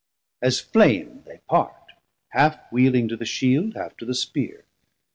As 0.41 0.59
flame 0.59 1.21
they 1.27 1.41
part 1.47 1.75
Half 2.29 2.71
wheeling 2.71 3.07
to 3.09 3.15
the 3.15 3.23
Shield, 3.23 3.75
half 3.75 3.95
to 3.97 4.05
the 4.07 4.15
Spear. 4.15 4.65